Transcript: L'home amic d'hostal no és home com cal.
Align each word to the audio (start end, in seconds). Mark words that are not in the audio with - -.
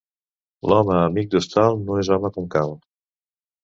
L'home 0.71 0.95
amic 1.03 1.31
d'hostal 1.35 1.79
no 1.85 2.01
és 2.07 2.13
home 2.19 2.35
com 2.39 2.53
cal. 2.59 2.79